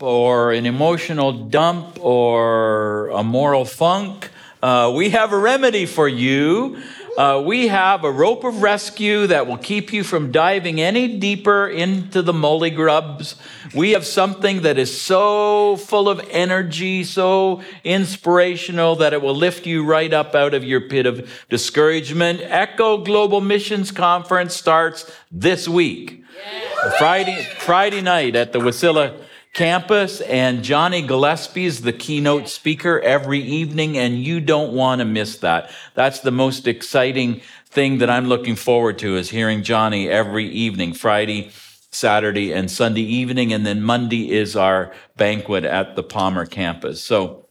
[0.00, 4.30] or an emotional dump or a moral funk,
[4.62, 6.82] uh, we have a remedy for you.
[7.16, 11.66] Uh, we have a rope of rescue that will keep you from diving any deeper
[11.66, 13.34] into the molly grubs.
[13.74, 19.66] We have something that is so full of energy, so inspirational that it will lift
[19.66, 22.40] you right up out of your pit of discouragement.
[22.42, 26.22] Echo Global Missions Conference starts this week.
[26.36, 26.98] Yeah.
[26.98, 29.16] Friday, Friday night at the Wasilla
[29.52, 35.04] campus, and Johnny Gillespie is the keynote speaker every evening, and you don't want to
[35.04, 35.70] miss that.
[35.94, 40.94] That's the most exciting thing that I'm looking forward to is hearing Johnny every evening,
[40.94, 41.50] Friday,
[41.90, 47.02] Saturday, and Sunday evening, and then Monday is our banquet at the Palmer campus.
[47.02, 47.46] So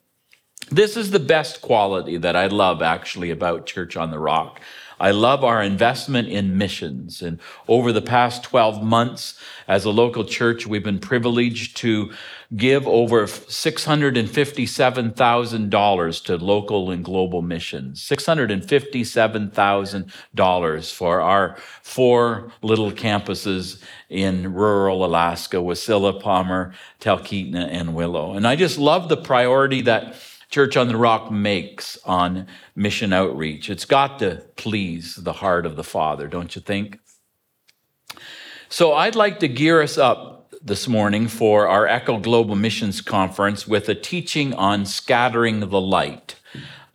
[0.69, 4.59] this is the best quality that I love actually about Church on the Rock.
[4.99, 7.21] I love our investment in missions.
[7.21, 12.11] And over the past 12 months, as a local church, we've been privileged to
[12.55, 18.01] give over $657,000 to local and global missions.
[18.01, 28.31] $657,000 for our four little campuses in rural Alaska, Wasilla, Palmer, Talkeetna, and Willow.
[28.33, 30.15] And I just love the priority that
[30.49, 33.69] Church on the Rock makes on mission outreach.
[33.69, 36.99] It's got to please the heart of the Father, don't you think?
[38.69, 43.67] So I'd like to gear us up this morning for our Echo Global Missions Conference
[43.67, 46.35] with a teaching on scattering the light.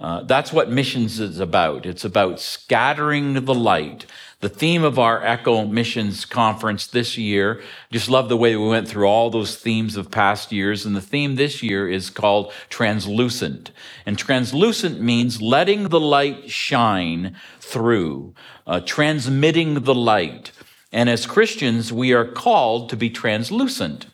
[0.01, 1.87] Uh, that's what missions is about.
[1.87, 4.05] It's about scattering the light
[4.43, 7.63] the theme of our Echo Missions Conference this year.
[7.93, 10.85] Just love the way we went through all those themes of past years.
[10.85, 13.71] And the theme this year is called translucent.
[14.05, 18.35] And translucent means letting the light shine through,
[18.67, 20.51] uh, transmitting the light.
[20.91, 24.07] And as Christians, we are called to be translucent,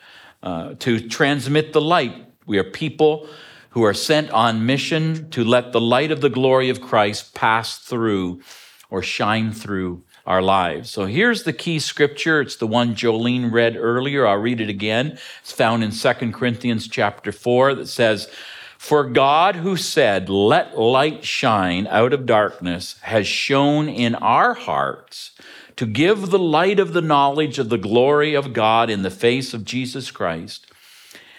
[0.42, 2.26] uh, to transmit the light.
[2.46, 3.26] We are people
[3.70, 7.78] who are sent on mission to let the light of the glory of Christ pass
[7.78, 8.42] through
[8.90, 10.90] or shine through our lives.
[10.90, 12.42] So here's the key scripture.
[12.42, 14.26] It's the one Jolene read earlier.
[14.26, 15.18] I'll read it again.
[15.40, 18.28] It's found in 2 Corinthians chapter 4 that says,
[18.76, 25.32] For God who said, Let light shine out of darkness, has shone in our hearts
[25.76, 29.54] to give the light of the knowledge of the glory of God in the face
[29.54, 30.66] of Jesus Christ.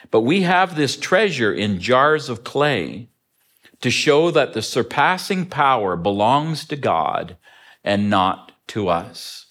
[0.09, 3.09] But we have this treasure in jars of clay
[3.81, 7.37] to show that the surpassing power belongs to God
[7.83, 9.47] and not to us.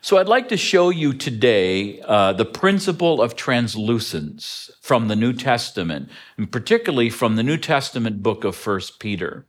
[0.00, 5.32] So, I'd like to show you today uh, the principle of translucence from the New
[5.32, 9.46] Testament, and particularly from the New Testament book of First Peter.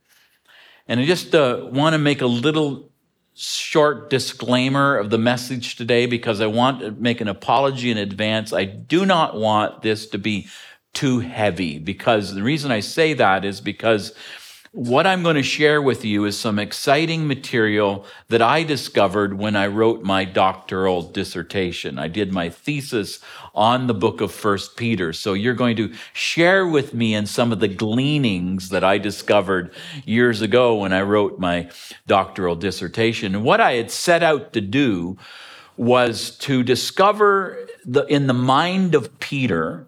[0.88, 2.90] And I just uh, want to make a little
[3.34, 8.52] short disclaimer of the message today because I want to make an apology in advance.
[8.52, 10.48] I do not want this to be
[10.92, 14.12] too heavy because the reason I say that is because
[14.72, 19.56] what I'm going to share with you is some exciting material that I discovered when
[19.56, 21.98] I wrote my doctoral dissertation.
[21.98, 23.20] I did my thesis
[23.54, 25.12] on the book of First Peter.
[25.14, 29.72] So you're going to share with me in some of the gleanings that I discovered
[30.04, 31.70] years ago when I wrote my
[32.06, 33.34] doctoral dissertation.
[33.34, 35.16] And what I had set out to do
[35.78, 39.86] was to discover the, in the mind of Peter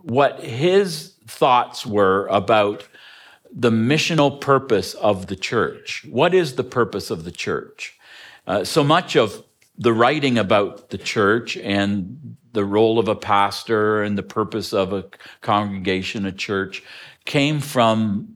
[0.00, 2.88] what his thoughts were about
[3.58, 6.04] the missional purpose of the church.
[6.08, 7.98] What is the purpose of the church?
[8.46, 9.42] Uh, so much of
[9.78, 14.92] the writing about the church and the role of a pastor and the purpose of
[14.92, 15.06] a
[15.40, 16.82] congregation, a church,
[17.24, 18.35] came from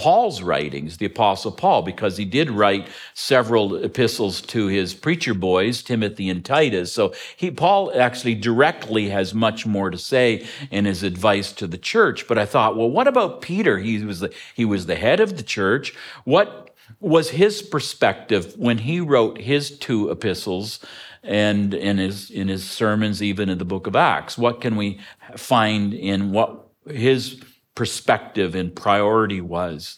[0.00, 5.82] Paul's writings, the Apostle Paul, because he did write several epistles to his preacher boys,
[5.82, 6.90] Timothy and Titus.
[6.90, 11.76] So he, Paul actually directly has much more to say in his advice to the
[11.76, 12.26] church.
[12.26, 13.76] But I thought, well, what about Peter?
[13.76, 15.94] He was the, he was the head of the church.
[16.24, 20.80] What was his perspective when he wrote his two epistles?
[21.22, 24.98] and in his in his sermons even in the book of acts what can we
[25.36, 27.38] find in what his
[27.80, 29.96] perspective and priority was.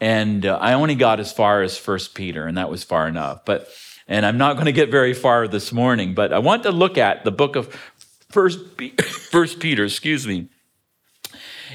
[0.00, 3.44] And uh, I only got as far as First Peter, and that was far enough.
[3.44, 3.68] But
[4.08, 6.96] and I'm not going to get very far this morning, but I want to look
[6.96, 7.68] at the book of
[8.30, 8.60] First,
[9.30, 9.84] First Peter.
[9.84, 10.48] Excuse me.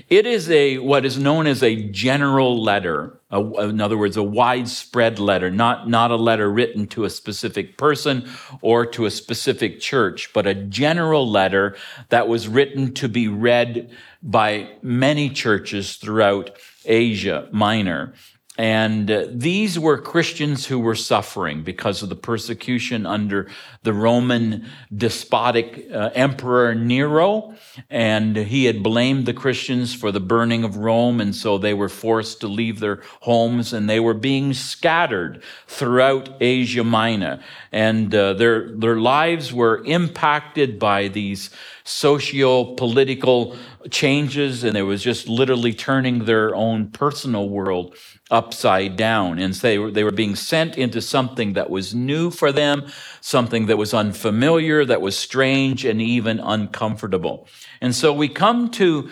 [0.10, 3.20] It is a what is known as a general letter.
[3.32, 3.40] A,
[3.70, 8.30] in other words, a widespread letter, not, not a letter written to a specific person
[8.62, 11.76] or to a specific church, but a general letter
[12.10, 13.90] that was written to be read
[14.22, 16.52] by many churches throughout
[16.86, 18.14] Asia Minor.
[18.58, 23.50] And uh, these were Christians who were suffering because of the persecution under
[23.84, 24.66] the Roman
[24.96, 27.56] despotic uh, emperor Nero.
[27.90, 31.20] And he had blamed the Christians for the burning of Rome.
[31.20, 36.30] And so they were forced to leave their homes and they were being scattered throughout
[36.40, 37.42] Asia Minor.
[37.74, 41.50] And uh, their, their lives were impacted by these
[41.84, 43.58] socio political
[43.92, 44.64] changes.
[44.64, 47.96] And it was just literally turning their own personal world
[48.32, 49.40] upside down.
[49.40, 52.88] And they were, they were being sent into something that was new for them,
[53.22, 57.48] something that was unfamiliar, that was strange, and even uncomfortable.
[57.82, 59.10] And so we come to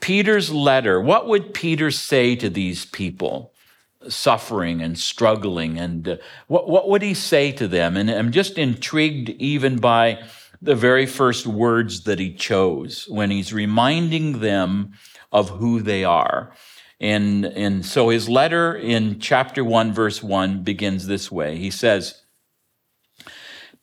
[0.00, 1.00] Peter's letter.
[1.00, 3.52] What would Peter say to these people?
[4.08, 6.16] Suffering and struggling, and uh,
[6.46, 7.96] what, what would he say to them?
[7.96, 10.22] And I'm just intrigued even by
[10.62, 14.92] the very first words that he chose when he's reminding them
[15.32, 16.52] of who they are.
[17.00, 21.56] And, and so his letter in chapter 1, verse 1 begins this way.
[21.56, 22.22] He says,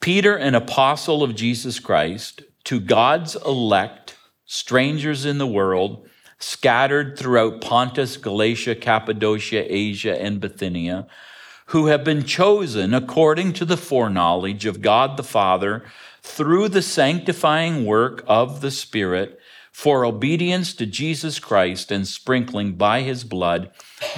[0.00, 6.08] Peter, an apostle of Jesus Christ, to God's elect, strangers in the world,
[6.38, 11.06] scattered throughout Pontus, Galatia, Cappadocia, Asia, and Bithynia,
[11.66, 15.84] who have been chosen according to the foreknowledge of God the Father
[16.22, 19.38] through the sanctifying work of the Spirit
[19.74, 23.72] for obedience to Jesus Christ and sprinkling by his blood,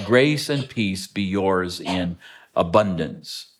[0.04, 2.18] grace and peace be yours in
[2.54, 3.54] abundance.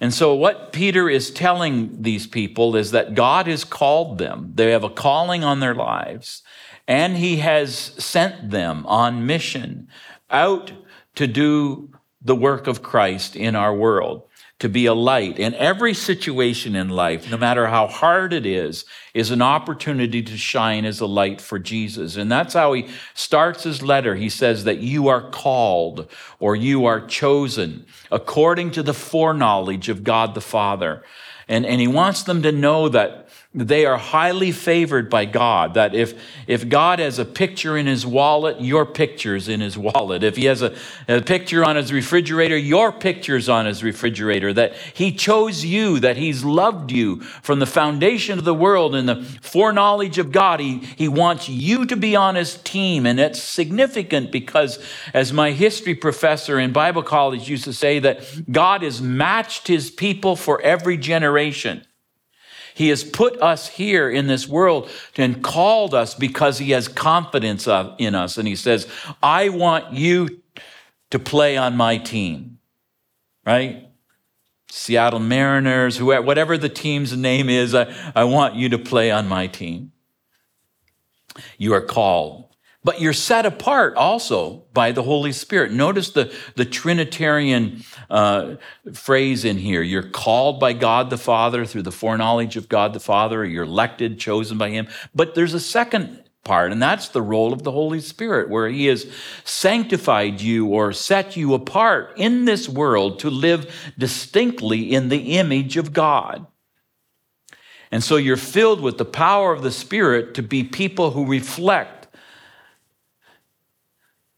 [0.00, 4.50] And so, what Peter is telling these people is that God has called them.
[4.56, 6.42] They have a calling on their lives,
[6.88, 9.86] and he has sent them on mission
[10.30, 10.72] out
[11.14, 11.90] to do
[12.20, 14.24] the work of Christ in our world
[14.60, 15.38] to be a light.
[15.38, 18.84] In every situation in life, no matter how hard it is,
[19.14, 22.16] is an opportunity to shine as a light for Jesus.
[22.16, 24.14] And that's how he starts his letter.
[24.14, 26.08] He says that you are called
[26.38, 31.02] or you are chosen according to the foreknowledge of God the Father.
[31.48, 35.74] And, and he wants them to know that they are highly favored by God.
[35.74, 36.14] That if,
[36.46, 40.22] if God has a picture in his wallet, your picture's in his wallet.
[40.22, 40.76] If he has a,
[41.08, 44.52] a picture on his refrigerator, your picture's on his refrigerator.
[44.52, 49.08] That he chose you, that he's loved you from the foundation of the world and
[49.08, 50.60] the foreknowledge of God.
[50.60, 53.04] He, he wants you to be on his team.
[53.04, 54.78] And it's significant because,
[55.12, 59.90] as my history professor in Bible college used to say, that God has matched his
[59.90, 61.84] people for every generation.
[62.80, 64.88] He has put us here in this world
[65.18, 67.68] and called us because He has confidence
[67.98, 68.38] in us.
[68.38, 68.88] And He says,
[69.22, 70.40] I want you
[71.10, 72.58] to play on my team,
[73.44, 73.86] right?
[74.70, 79.28] Seattle Mariners, whoever, whatever the team's name is, I, I want you to play on
[79.28, 79.92] my team.
[81.58, 82.46] You are called
[82.82, 85.70] but you're set apart also by the Holy Spirit.
[85.72, 88.56] Notice the, the Trinitarian uh,
[88.94, 89.82] phrase in here.
[89.82, 94.18] You're called by God the Father through the foreknowledge of God the Father, you're elected,
[94.18, 94.88] chosen by Him.
[95.14, 98.86] But there's a second part, and that's the role of the Holy Spirit, where He
[98.86, 99.06] has
[99.44, 105.76] sanctified you or set you apart in this world to live distinctly in the image
[105.76, 106.46] of God.
[107.92, 111.99] And so you're filled with the power of the Spirit to be people who reflect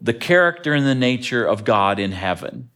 [0.03, 2.71] the character and the nature of God in heaven.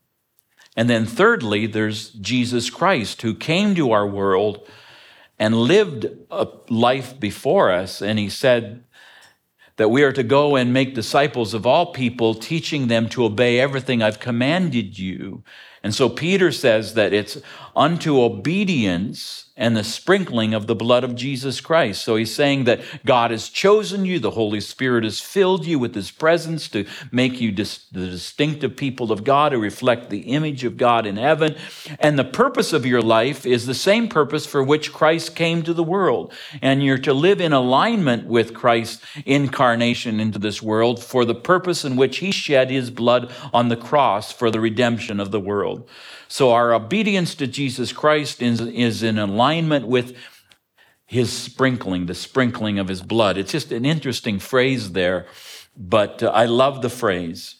[0.76, 4.68] And then, thirdly, there's Jesus Christ who came to our world
[5.38, 8.00] and lived a life before us.
[8.00, 8.84] And he said
[9.76, 13.58] that we are to go and make disciples of all people, teaching them to obey
[13.58, 15.42] everything I've commanded you.
[15.86, 17.38] And so Peter says that it's
[17.76, 22.02] unto obedience and the sprinkling of the blood of Jesus Christ.
[22.02, 25.94] So he's saying that God has chosen you, the Holy Spirit has filled you with
[25.94, 30.64] his presence to make you dis- the distinctive people of God who reflect the image
[30.64, 31.54] of God in heaven.
[32.00, 35.72] And the purpose of your life is the same purpose for which Christ came to
[35.72, 36.32] the world.
[36.60, 41.84] And you're to live in alignment with Christ's incarnation into this world for the purpose
[41.84, 45.75] in which he shed his blood on the cross for the redemption of the world.
[46.28, 50.16] So our obedience to Jesus Christ is, is in alignment with
[51.06, 53.38] his sprinkling, the sprinkling of his blood.
[53.38, 55.26] It's just an interesting phrase there,
[55.76, 57.56] but uh, I love the phrase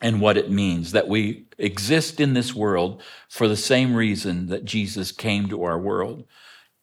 [0.00, 4.64] and what it means that we exist in this world for the same reason that
[4.64, 6.24] Jesus came to our world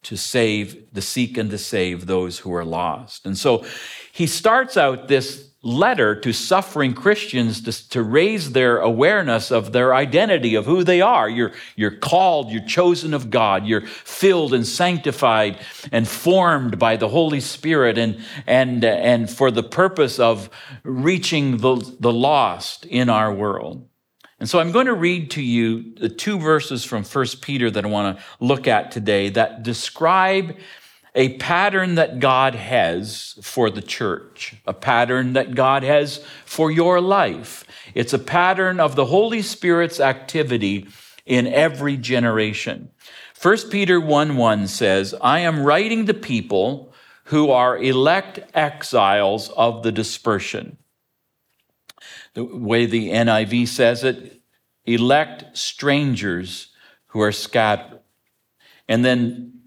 [0.03, 3.25] to save, to seek and to save those who are lost.
[3.25, 3.63] And so
[4.12, 9.94] he starts out this letter to suffering Christians to, to, raise their awareness of their
[9.94, 11.30] identity, of who they are.
[11.30, 15.60] You're, you're called, you're chosen of God, you're filled and sanctified
[15.91, 20.50] and formed by the Holy Spirit and, and, and for the purpose of
[20.84, 23.88] reaching the, the lost in our world.
[24.39, 27.86] And so I'm going to read to you the two verses from 1 Peter that
[27.86, 30.58] I want to look at today that describe
[31.13, 37.01] a pattern that God has for the church, a pattern that God has for your
[37.01, 37.65] life.
[37.94, 40.88] It's a pattern of the Holy Spirit's activity
[41.25, 42.89] in every generation.
[43.41, 46.94] 1 Peter 1 1 says, I am writing to people
[47.25, 50.77] who are elect exiles of the dispersion
[52.34, 54.41] the way the NIV says it,
[54.86, 56.70] elect strangers
[57.08, 58.00] who are scattered.
[58.88, 59.61] And then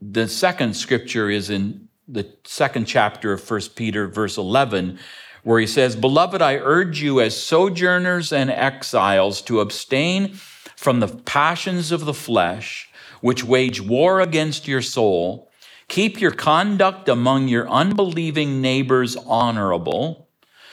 [0.00, 4.98] the second scripture is in the second chapter of 1 Peter, verse 11,
[5.42, 10.34] where he says, Beloved, I urge you as sojourners and exiles to abstain
[10.76, 12.88] from the passions of the flesh,
[13.20, 15.50] which wage war against your soul.
[15.88, 20.28] Keep your conduct among your unbelieving neighbors honorable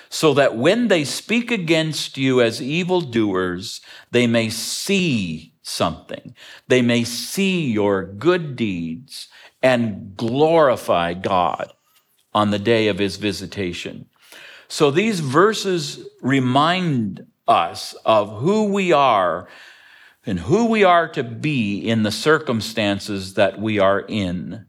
[0.10, 6.36] so that when they speak against you as evildoers, they may see something.
[6.68, 9.28] They may see your good deeds
[9.64, 11.74] and glorify God
[12.34, 14.08] on the day of his visitation.
[14.68, 19.48] So these verses remind us of who we are
[20.26, 24.66] and who we are to be in the circumstances that we are in.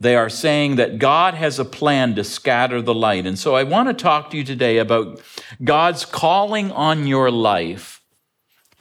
[0.00, 3.26] They are saying that God has a plan to scatter the light.
[3.26, 5.20] And so I want to talk to you today about
[5.62, 8.01] God's calling on your life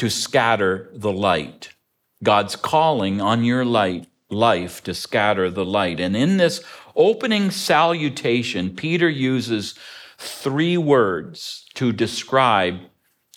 [0.01, 1.75] to scatter the light.
[2.23, 5.99] God's calling on your light, life to scatter the light.
[5.99, 6.63] And in this
[6.95, 9.75] opening salutation, Peter uses
[10.17, 12.79] three words to describe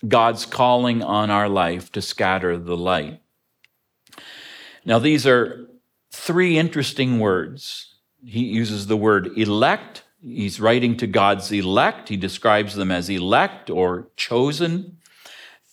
[0.08, 3.20] God's calling on our life to scatter the light.
[4.86, 5.68] Now, these are
[6.12, 7.96] three interesting words.
[8.24, 10.02] He uses the word elect.
[10.22, 12.08] He's writing to God's elect.
[12.08, 14.93] He describes them as elect or chosen,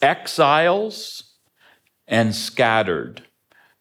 [0.01, 1.24] exiles,
[2.08, 3.24] and scattered.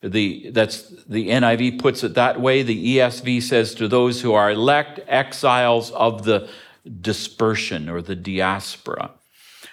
[0.03, 2.63] The, that's, the NIV puts it that way.
[2.63, 6.49] The ESV says to those who are elect, exiles of the
[7.01, 9.11] dispersion or the diaspora.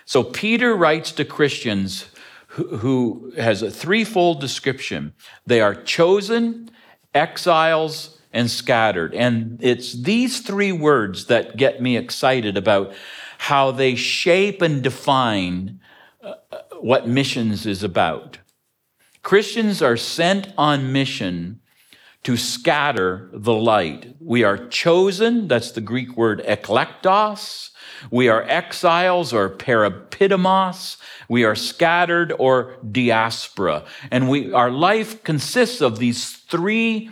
[0.05, 2.07] So Peter writes to Christians
[2.47, 5.13] who, who has a threefold description.
[5.45, 6.71] They are chosen,
[7.13, 9.13] exiles, and scattered.
[9.13, 12.93] And it's these three words that get me excited about
[13.37, 15.79] how they shape and define
[16.79, 18.39] what missions is about.
[19.23, 21.59] Christians are sent on mission
[22.23, 24.15] to scatter the light.
[24.19, 27.69] We are chosen, that's the Greek word eklektos.
[28.11, 30.97] We are exiles or parepidemos.
[31.29, 33.85] We are scattered or diaspora.
[34.11, 37.09] And we, our life consists of these three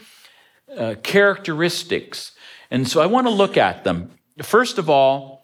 [0.78, 2.32] uh, characteristics.
[2.70, 4.12] And so I want to look at them.
[4.42, 5.35] First of all,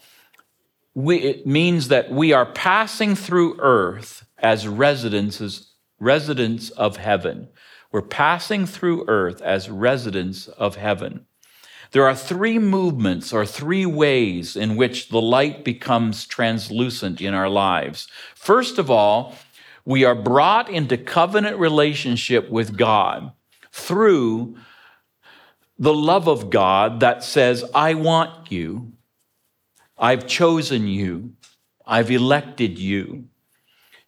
[0.93, 7.47] we, it means that we are passing through earth as residents, residents of heaven.
[7.91, 11.25] We're passing through earth as residents of heaven.
[11.91, 17.49] There are three movements or three ways in which the light becomes translucent in our
[17.49, 18.07] lives.
[18.33, 19.35] First of all,
[19.83, 23.33] we are brought into covenant relationship with God
[23.71, 24.55] through
[25.77, 28.93] the love of God that says, I want you,
[30.01, 31.33] I've chosen you,
[31.85, 33.25] I've elected you.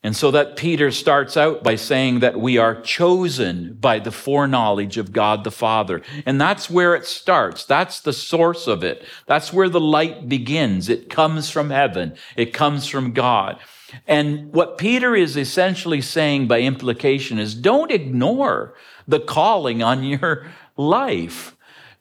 [0.05, 4.97] And so that Peter starts out by saying that we are chosen by the foreknowledge
[4.97, 6.01] of God the Father.
[6.25, 7.63] And that's where it starts.
[7.63, 9.05] That's the source of it.
[9.27, 10.89] That's where the light begins.
[10.89, 12.15] It comes from heaven.
[12.35, 13.59] It comes from God.
[14.05, 18.73] And what Peter is essentially saying by implication is don't ignore
[19.07, 21.55] the calling on your life.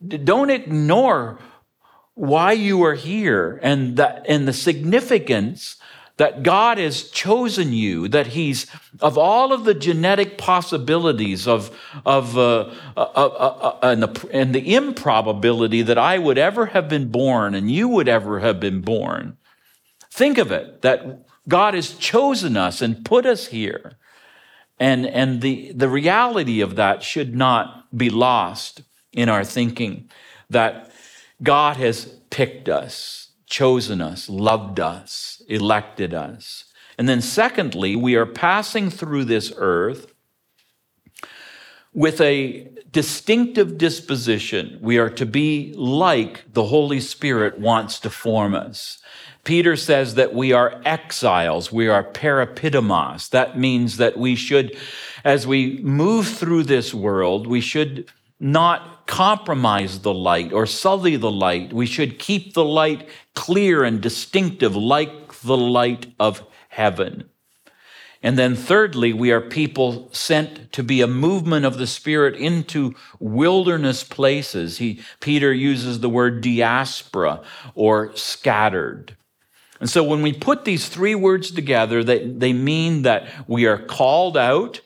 [0.05, 1.39] Don't ignore
[2.15, 5.77] why you are here and that and the significance
[6.19, 8.67] that God has chosen you, that He's,
[9.01, 14.55] of all of the genetic possibilities of, of, uh, uh, uh, uh, and, the, and
[14.55, 18.83] the improbability that I would ever have been born and you would ever have been
[18.83, 19.39] born,
[20.11, 23.95] think of it, that God has chosen us and put us here.
[24.79, 30.11] And, and the, the reality of that should not be lost in our thinking
[30.51, 30.92] that
[31.43, 33.23] God has picked us
[33.53, 36.65] chosen us, loved us, elected us.
[36.97, 40.15] And then, secondly, we are passing through this earth
[41.93, 44.79] with a distinctive disposition.
[44.81, 49.03] We are to be like the Holy Spirit wants to form us.
[49.45, 53.29] Peter says that we are exiles, we are parepidemos.
[53.31, 54.75] That means that we should,
[55.25, 61.31] as we move through this world, we should not compromise the light or sully the
[61.31, 61.73] light.
[61.73, 67.29] We should keep the light clear and distinctive like the light of heaven.
[68.23, 72.95] And then, thirdly, we are people sent to be a movement of the Spirit into
[73.19, 74.79] wilderness places.
[74.79, 77.43] He, Peter uses the word diaspora
[77.75, 79.17] or scattered.
[79.81, 83.79] And so, when we put these three words together, they, they mean that we are
[83.79, 84.81] called out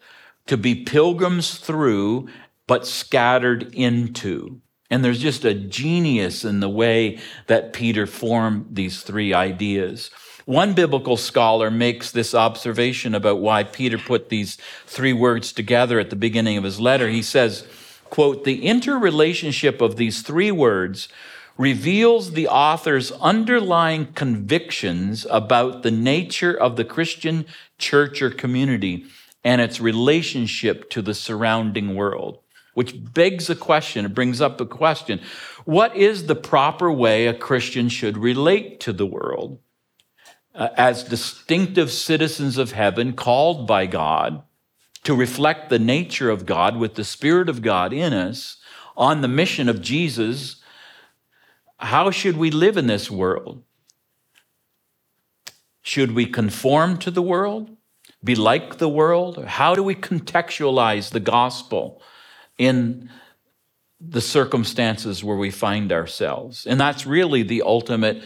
[0.47, 2.29] to be pilgrims through,
[2.67, 4.61] but scattered into.
[4.91, 10.11] And there's just a genius in the way that Peter formed these three ideas.
[10.45, 14.57] One biblical scholar makes this observation about why Peter put these
[14.87, 17.09] three words together at the beginning of his letter.
[17.09, 17.67] He says,
[18.05, 21.09] quote, the interrelationship of these three words
[21.59, 27.45] reveals the author's underlying convictions about the nature of the Christian
[27.77, 29.07] church or community
[29.43, 32.39] and its relationship to the surrounding world.
[32.77, 35.21] Which begs a question, it brings up a question.
[35.65, 39.59] What is the proper way a Christian should relate to the world?
[40.57, 44.43] uh, as distinctive citizens of heaven, called by God
[45.05, 48.57] to reflect the nature of God with the Spirit of God in us
[48.97, 50.57] on the mission of Jesus,
[51.79, 53.63] how should we live in this world?
[55.83, 57.77] Should we conform to the world?
[58.25, 59.45] Be like the world?
[59.45, 62.03] How do we contextualize the gospel
[62.59, 63.11] in
[64.01, 66.67] the circumstances where we find ourselves?
[66.67, 68.23] And that's really the ultimate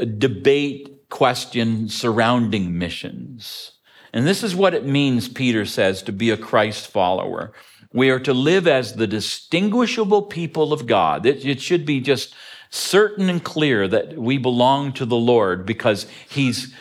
[0.00, 3.72] uh, debate question surrounding missions.
[4.12, 7.52] And this is what it means, Peter says, to be a Christ follower.
[7.92, 11.26] We are to live as the distinguishable people of God.
[11.26, 12.34] It, it, should be just
[12.70, 16.74] certain and clear that we belong to the Lord because He's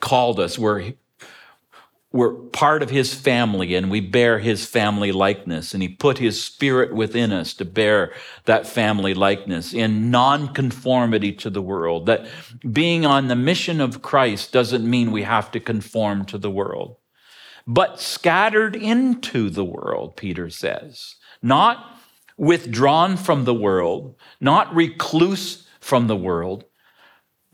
[0.00, 0.58] called us.
[0.58, 0.92] We're
[2.14, 5.74] we're part of his family and we bear his family likeness.
[5.74, 8.12] And he put his spirit within us to bear
[8.44, 12.06] that family likeness in nonconformity to the world.
[12.06, 12.24] That
[12.70, 16.98] being on the mission of Christ doesn't mean we have to conform to the world,
[17.66, 21.16] but scattered into the world, Peter says.
[21.42, 21.98] Not
[22.36, 26.62] withdrawn from the world, not recluse from the world,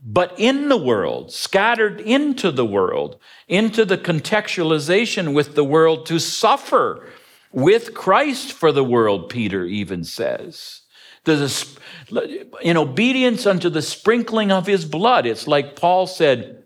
[0.03, 6.19] but in the world, scattered into the world, into the contextualization with the world to
[6.19, 7.07] suffer
[7.53, 10.83] with Christ for the world, Peter even says.
[11.27, 15.27] in obedience unto the sprinkling of his blood.
[15.27, 16.65] It's like Paul said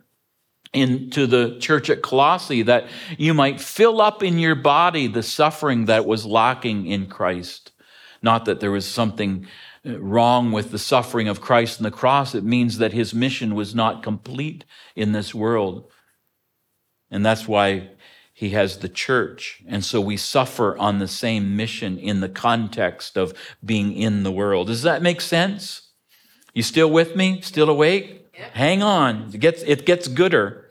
[0.72, 5.22] in, to the church at Colossae that you might fill up in your body the
[5.22, 7.72] suffering that was lacking in Christ.
[8.22, 9.46] Not that there was something
[9.84, 12.34] wrong with the suffering of Christ on the cross.
[12.34, 14.64] It means that his mission was not complete
[14.96, 15.90] in this world.
[17.10, 17.90] And that's why
[18.32, 19.62] he has the church.
[19.68, 23.32] And so we suffer on the same mission in the context of
[23.64, 24.66] being in the world.
[24.66, 25.90] Does that make sense?
[26.54, 27.40] You still with me?
[27.42, 28.26] Still awake?
[28.36, 28.50] Yep.
[28.52, 29.30] Hang on.
[29.32, 30.63] It gets, it gets gooder.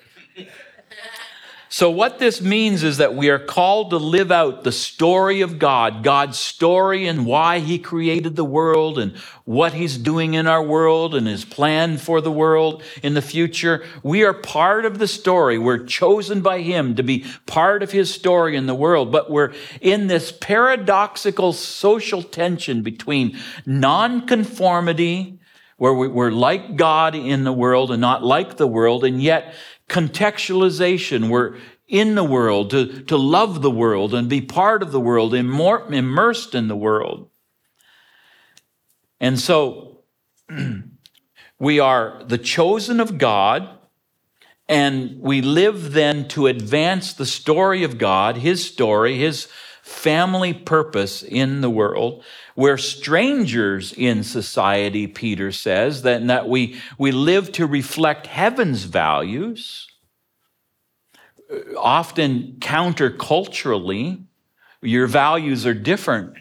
[1.73, 5.57] So, what this means is that we are called to live out the story of
[5.57, 10.63] God, God's story and why He created the world and what He's doing in our
[10.63, 13.83] world and His plan for the world in the future.
[14.03, 15.57] We are part of the story.
[15.57, 19.51] We're chosen by Him to be part of His story in the world, but we're
[19.81, 25.39] in this paradoxical social tension between nonconformity,
[25.77, 29.55] where we're like God in the world and not like the world, and yet
[29.89, 31.29] contextualization.
[31.29, 31.57] We're
[31.87, 36.55] in the world, to, to love the world and be part of the world, immersed
[36.55, 37.29] in the world.
[39.19, 39.99] And so
[41.59, 43.69] we are the chosen of God,
[44.67, 49.47] and we live then to advance the story of God, His story, His
[49.83, 52.23] family purpose in the world.
[52.55, 59.89] We're strangers in society, Peter says, that, that we, we live to reflect heaven's values,
[61.77, 64.23] often counterculturally.
[64.81, 66.37] Your values are different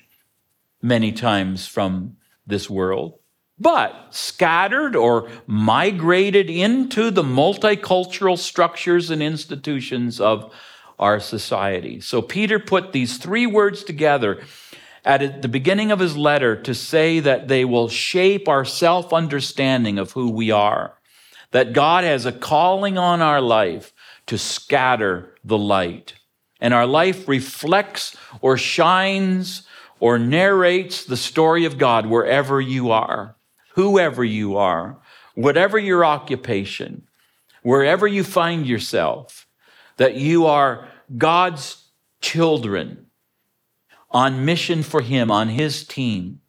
[0.81, 3.19] many times from this world,
[3.59, 10.55] but scattered or migrated into the multicultural structures and institutions of
[10.99, 12.01] our society.
[12.01, 14.43] So Peter put these three words together
[15.05, 19.99] at the beginning of his letter to say that they will shape our self understanding
[19.99, 20.95] of who we are,
[21.51, 23.93] that God has a calling on our life
[24.27, 26.15] to scatter the light.
[26.61, 29.67] And our life reflects or shines
[29.99, 33.37] or narrates the story of God wherever you are,
[33.75, 34.99] whoever you are,
[35.35, 37.07] whatever your occupation,
[37.63, 39.42] wherever you find yourself,
[39.97, 41.89] that you are God's
[42.21, 43.07] children
[44.11, 46.41] on mission for Him, on His team.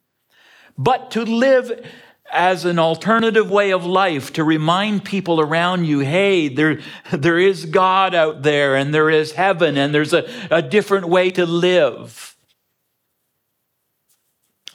[0.77, 1.85] But to live
[2.31, 6.79] as an alternative way of life to remind people around you, hey, there,
[7.11, 11.29] there is God out there and there is heaven and there's a, a different way
[11.31, 12.35] to live.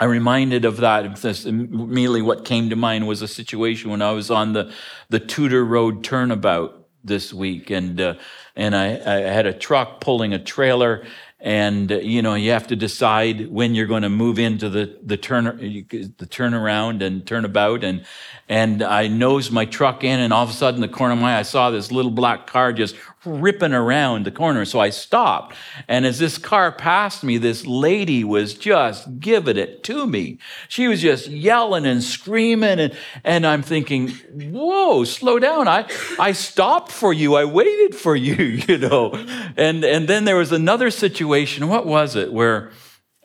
[0.01, 1.17] I'm reminded of that.
[1.17, 4.73] This, immediately, what came to mind was a situation when I was on the,
[5.09, 6.78] the Tudor Road turnabout
[7.09, 8.15] this week, and uh,
[8.55, 11.05] and I, I had a truck pulling a trailer,
[11.41, 14.99] and uh, you know you have to decide when you're going to move into the
[15.03, 18.05] the turn the turnaround and turnabout and
[18.49, 21.37] and I nosed my truck in and all of a sudden the corner of my
[21.37, 22.97] eye I saw this little black car just
[23.29, 24.65] ripping around the corner.
[24.65, 25.55] So I stopped
[25.87, 30.39] and as this car passed me this lady was just giving it to me.
[30.69, 34.09] She was just yelling and screaming and and I'm thinking
[34.53, 35.69] whoa slow down.
[35.69, 35.89] I
[36.19, 37.35] I stopped for you.
[37.37, 39.13] I waited for you you know?
[39.57, 41.69] And and then there was another situation.
[41.69, 42.71] What was it, where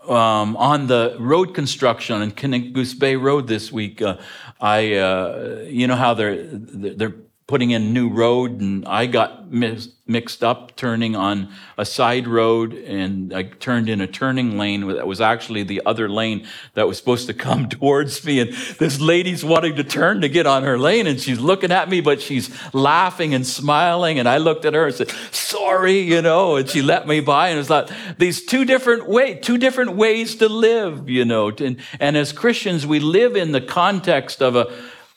[0.08, 4.18] um, on the road construction on Knik-Goose Bay Road this week, uh,
[4.60, 9.90] I, uh, you know how they're, they're putting in new road and I got mis-
[10.08, 15.06] mixed up turning on a side road and I turned in a turning lane that
[15.06, 18.40] was actually the other lane that was supposed to come towards me.
[18.40, 21.90] And this lady's wanting to turn to get on her lane and she's looking at
[21.90, 24.20] me, but she's laughing and smiling.
[24.20, 27.50] And I looked at her and said, sorry, you know, and she let me by.
[27.50, 31.50] And it's like these two different ways, two different ways to live, you know.
[31.50, 34.74] And, and as Christians, we live in the context of a,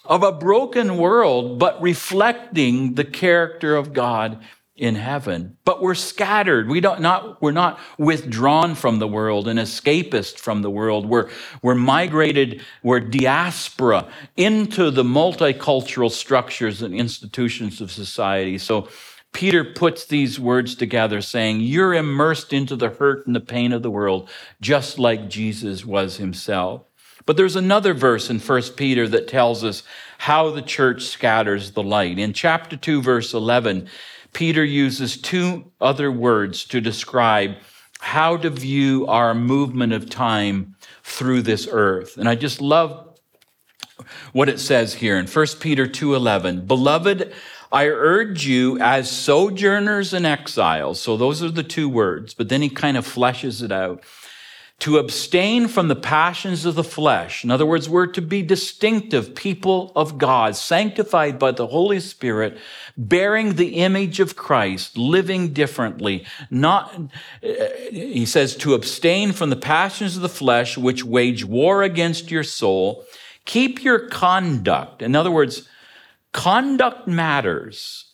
[0.08, 4.42] of a broken world, but reflecting the character of God
[4.76, 5.56] in heaven.
[5.64, 6.68] But we're scattered.
[6.68, 11.06] We don't not we're not withdrawn from the world and escapist from the world.
[11.06, 11.30] We're
[11.62, 18.58] we're migrated, we're diaspora into the multicultural structures and institutions of society.
[18.58, 18.88] So
[19.32, 23.82] Peter puts these words together saying, You're immersed into the hurt and the pain of
[23.82, 26.86] the world, just like Jesus was himself.
[27.26, 29.82] But there's another verse in 1 Peter that tells us
[30.18, 32.18] how the church scatters the light.
[32.18, 33.88] In chapter 2, verse 11,
[34.32, 37.56] Peter uses two other words to describe
[37.98, 42.16] how to view our movement of time through this earth.
[42.16, 43.18] And I just love
[44.32, 46.66] what it says here in 1 Peter 2:11.
[46.66, 47.32] Beloved,
[47.72, 51.00] I urge you as sojourners and exiles.
[51.00, 54.04] So those are the two words, but then he kind of fleshes it out
[54.78, 57.42] to abstain from the passions of the flesh.
[57.42, 62.58] In other words, we're to be distinctive people of God, sanctified by the Holy Spirit,
[62.96, 66.26] bearing the image of Christ, living differently.
[66.50, 66.94] Not,
[67.90, 72.44] he says, to abstain from the passions of the flesh, which wage war against your
[72.44, 73.04] soul.
[73.46, 75.00] Keep your conduct.
[75.00, 75.66] In other words,
[76.32, 78.12] conduct matters.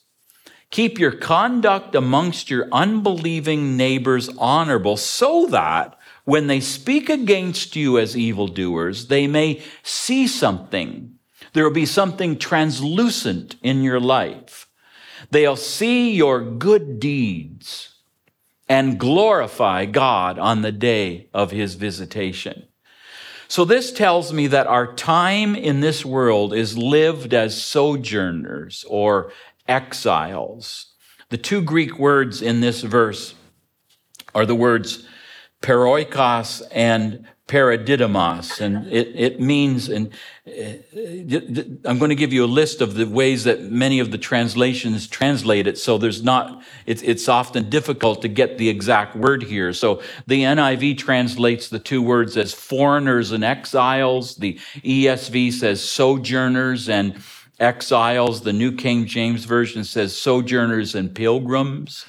[0.71, 7.99] Keep your conduct amongst your unbelieving neighbors honorable so that when they speak against you
[7.99, 11.15] as evildoers, they may see something.
[11.53, 14.69] There will be something translucent in your life.
[15.31, 17.97] They'll see your good deeds
[18.69, 22.69] and glorify God on the day of his visitation.
[23.49, 29.31] So this tells me that our time in this world is lived as sojourners or
[29.69, 30.95] exiles.
[31.29, 33.35] The two Greek words in this verse
[34.35, 35.07] are the words
[35.63, 40.11] paroikos and parepidemos, and it, it means, and
[40.47, 40.73] uh,
[41.85, 45.07] I'm going to give you a list of the ways that many of the translations
[45.07, 45.77] translate it.
[45.77, 49.75] So there's not, it's, it's often difficult to get the exact word here.
[49.75, 54.37] So the NIV translates the two words as foreigners and exiles.
[54.37, 57.21] The ESV says sojourners and
[57.61, 58.43] exiles.
[58.43, 62.07] The New King James Version says sojourners and pilgrims.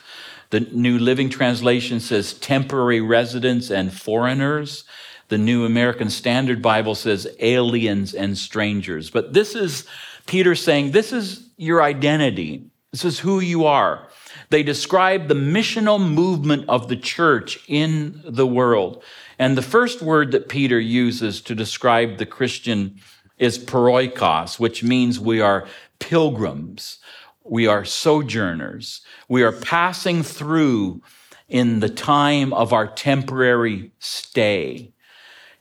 [0.54, 4.84] The New Living Translation says temporary residents and foreigners.
[5.30, 9.10] The New American Standard Bible says aliens and strangers.
[9.10, 9.88] But this is
[10.28, 12.70] Peter saying, this is your identity.
[12.92, 14.08] This is who you are.
[14.52, 19.02] They describe the missional movement of the church in the world.
[19.40, 23.02] And the first word that Peter uses to describe the Christian
[23.40, 27.00] is paroikos, which means we are pilgrims.
[27.44, 29.02] We are sojourners.
[29.28, 31.02] We are passing through
[31.50, 34.94] in the time of our temporary stay.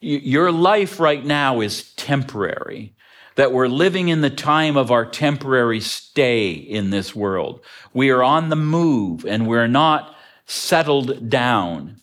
[0.01, 2.95] Your life right now is temporary,
[3.37, 7.65] that we're living in the time of our temporary stay in this world.
[7.93, 10.17] We are on the move and we're not
[10.47, 12.01] settled down.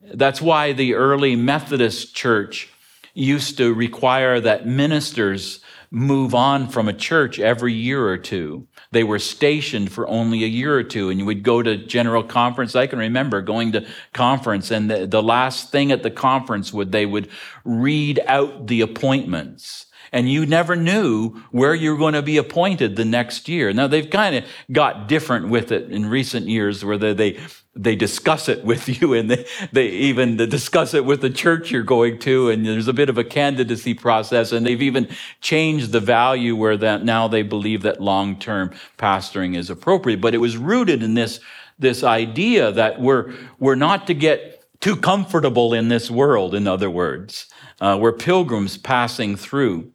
[0.00, 2.68] That's why the early Methodist church
[3.14, 5.60] used to require that ministers
[5.94, 8.66] move on from a church every year or two.
[8.90, 12.24] They were stationed for only a year or two, and you would go to general
[12.24, 12.74] conference.
[12.74, 16.90] I can remember going to conference, and the, the last thing at the conference would
[16.90, 17.28] they would
[17.64, 19.86] read out the appointments.
[20.14, 23.72] and you never knew where you're going to be appointed the next year.
[23.72, 27.40] Now they've kind of got different with it in recent years where they, they,
[27.76, 31.82] they discuss it with you and they, they even discuss it with the church you're
[31.82, 32.50] going to.
[32.50, 35.08] And there's a bit of a candidacy process and they've even
[35.40, 40.20] changed the value where that now they believe that long-term pastoring is appropriate.
[40.20, 41.40] But it was rooted in this,
[41.78, 46.90] this idea that we're, we're not to get too comfortable in this world, in other
[46.90, 47.46] words.
[47.80, 49.90] Uh, we're pilgrims passing through.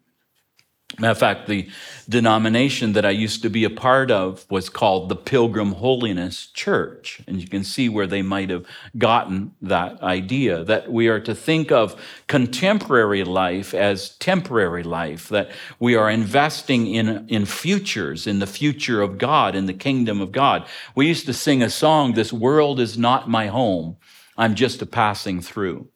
[1.00, 1.70] Matter of fact, the
[2.10, 7.22] denomination that I used to be a part of was called the Pilgrim Holiness Church.
[7.26, 8.66] And you can see where they might have
[8.98, 11.96] gotten that idea that we are to think of
[12.28, 19.02] contemporary life as temporary life, that we are investing in, in futures, in the future
[19.02, 20.68] of God, in the kingdom of God.
[20.96, 23.96] We used to sing a song, This World is Not My Home,
[24.38, 25.88] I'm Just a Passing Through.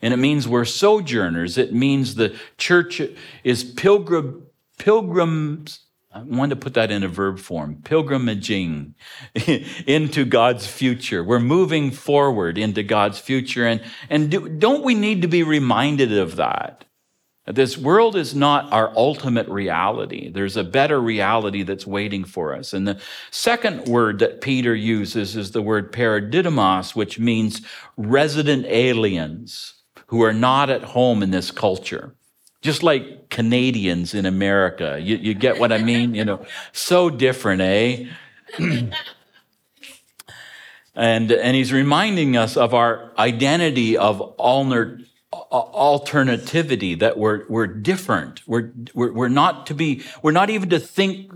[0.00, 1.58] And it means we're sojourners.
[1.58, 3.02] It means the church
[3.42, 4.46] is pilgrim,
[4.78, 5.80] pilgrims.
[6.12, 8.94] I wanted to put that in a verb form, pilgrimaging
[9.86, 11.22] into God's future.
[11.22, 13.66] We're moving forward into God's future.
[13.66, 16.84] And, and do, don't we need to be reminded of that?
[17.46, 20.30] This world is not our ultimate reality.
[20.30, 22.74] There's a better reality that's waiting for us.
[22.74, 27.62] And the second word that Peter uses is the word parepidemos, which means
[27.96, 29.77] resident aliens
[30.08, 32.14] who are not at home in this culture.
[32.60, 34.98] Just like Canadians in America.
[35.00, 36.14] You, you get what I mean?
[36.14, 38.06] You know, so different, eh?
[38.58, 38.92] and,
[41.30, 44.20] and he's reminding us of our identity of
[45.40, 48.42] alternativity, that we're, we're different.
[48.48, 51.30] We're, we're, we're not to be, we're not even to think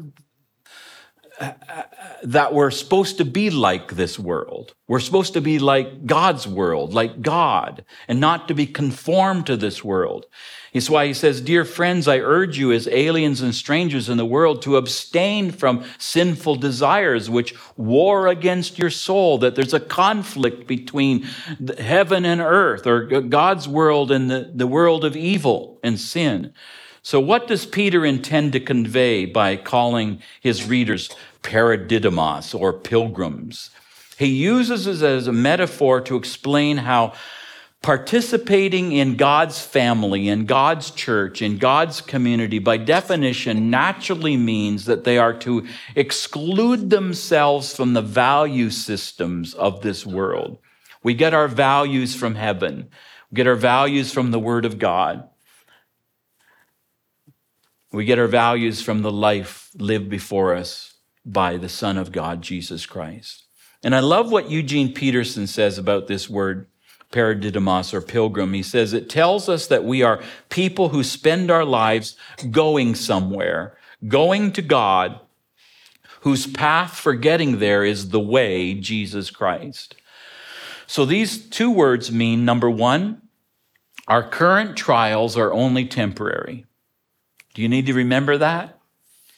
[2.22, 4.74] that we're supposed to be like this world.
[4.86, 9.56] We're supposed to be like God's world, like God, and not to be conformed to
[9.56, 10.26] this world.
[10.72, 14.24] It's why he says, Dear friends, I urge you as aliens and strangers in the
[14.24, 20.66] world to abstain from sinful desires which war against your soul, that there's a conflict
[20.66, 21.26] between
[21.78, 26.54] heaven and earth, or God's world and the, the world of evil and sin.
[27.04, 31.10] So, what does Peter intend to convey by calling his readers
[31.42, 33.70] parepidemos or pilgrims?
[34.18, 37.14] He uses it as a metaphor to explain how
[37.82, 45.02] participating in God's family, in God's church, in God's community, by definition, naturally means that
[45.02, 50.58] they are to exclude themselves from the value systems of this world.
[51.02, 52.88] We get our values from heaven,
[53.32, 55.28] we get our values from the Word of God.
[57.92, 60.94] We get our values from the life lived before us
[61.26, 63.44] by the Son of God, Jesus Christ.
[63.84, 66.66] And I love what Eugene Peterson says about this word,
[67.10, 68.54] parepidemos or pilgrim.
[68.54, 72.16] He says it tells us that we are people who spend our lives
[72.50, 73.76] going somewhere,
[74.08, 75.20] going to God,
[76.20, 79.96] whose path for getting there is the way, Jesus Christ.
[80.86, 83.20] So these two words mean number one,
[84.08, 86.64] our current trials are only temporary.
[87.54, 88.78] Do you need to remember that?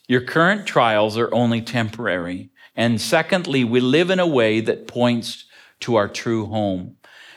[0.07, 2.50] Your current trials are only temporary.
[2.77, 5.44] And secondly, we live in a way that points
[5.81, 6.96] to our true home.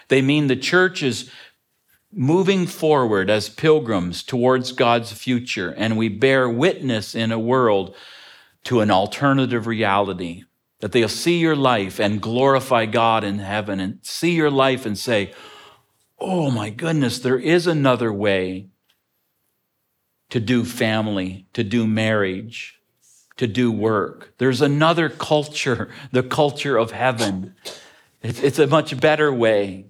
[0.09, 1.29] They mean the church is
[2.11, 7.95] moving forward as pilgrims towards God's future, and we bear witness in a world
[8.65, 10.43] to an alternative reality.
[10.79, 14.95] That they'll see your life and glorify God in heaven and see your life and
[14.95, 15.33] say,
[16.19, 18.67] Oh my goodness, there is another way
[20.29, 22.79] to do family, to do marriage,
[23.37, 24.33] to do work.
[24.37, 27.55] There's another culture, the culture of heaven.
[28.21, 29.85] It's a much better way.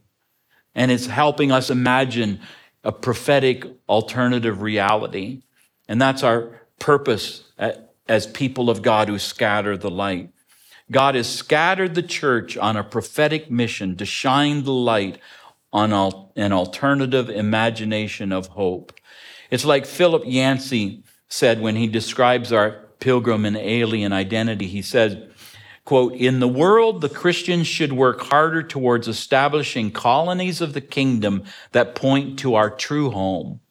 [0.76, 2.40] And it's helping us imagine
[2.84, 5.42] a prophetic alternative reality.
[5.88, 7.52] And that's our purpose
[8.08, 10.30] as people of God who scatter the light.
[10.92, 15.20] God has scattered the church on a prophetic mission to shine the light
[15.74, 15.92] on
[16.36, 18.94] an alternative imagination of hope.
[19.50, 24.68] It's like Philip Yancey said when he describes our pilgrim and alien identity.
[24.68, 25.18] He says,
[25.86, 31.44] quote, in the world, the Christians should work harder towards establishing colonies of the kingdom
[31.72, 33.62] that point to our true home.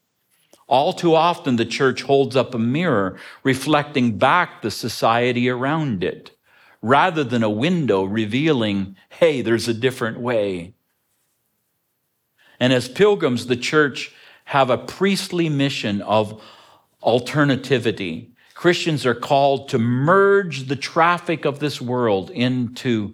[0.68, 6.36] All too often, the church holds up a mirror reflecting back the society around it,
[6.82, 10.74] rather than a window revealing, hey, there's a different way.
[12.58, 14.12] And as pilgrims, the church
[14.46, 16.42] have a priestly mission of
[17.02, 18.32] alternativity.
[18.54, 23.12] Christians are called to merge the traffic of this world into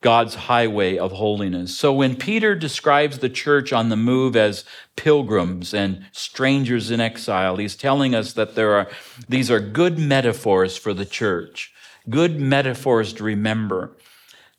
[0.00, 1.76] God's highway of holiness.
[1.76, 4.64] So when Peter describes the church on the move as
[4.96, 8.88] pilgrims and strangers in exile, he's telling us that there are,
[9.28, 11.72] these are good metaphors for the church,
[12.08, 13.96] good metaphors to remember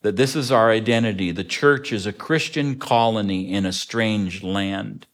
[0.04, 1.32] that this is our identity.
[1.32, 5.08] The church is a Christian colony in a strange land.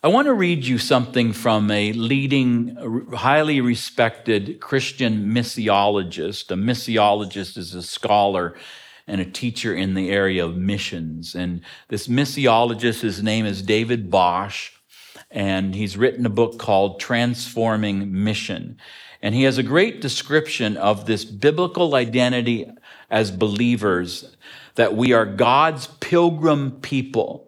[0.00, 2.76] I want to read you something from a leading,
[3.12, 6.52] highly respected Christian missiologist.
[6.52, 8.54] A missiologist is a scholar
[9.08, 11.34] and a teacher in the area of missions.
[11.34, 14.70] And this missiologist, his name is David Bosch,
[15.32, 18.78] and he's written a book called Transforming Mission.
[19.20, 22.70] And he has a great description of this biblical identity
[23.10, 24.36] as believers
[24.76, 27.47] that we are God's pilgrim people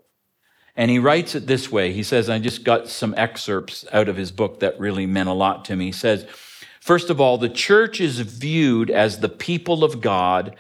[0.81, 1.93] and he writes it this way.
[1.93, 5.35] He says, I just got some excerpts out of his book that really meant a
[5.35, 5.85] lot to me.
[5.85, 6.25] He says,
[6.81, 10.57] First of all, the church is viewed as the people of God,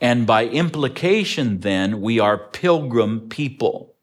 [0.00, 3.94] and by implication, then, we are pilgrim people.